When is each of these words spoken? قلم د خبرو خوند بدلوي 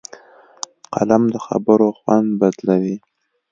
قلم 0.93 1.23
د 1.33 1.35
خبرو 1.45 1.87
خوند 1.97 2.27
بدلوي 2.39 2.95